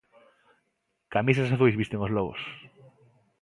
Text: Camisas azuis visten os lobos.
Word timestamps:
Camisas 1.13 1.51
azuis 1.55 1.77
visten 1.81 2.03
os 2.05 2.13
lobos. 2.15 2.41